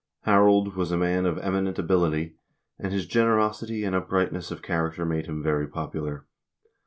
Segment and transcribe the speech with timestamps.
[0.23, 2.35] Harold was a man of eminent ability,
[2.79, 6.25] and his generosity and upright ness of character made him very popular.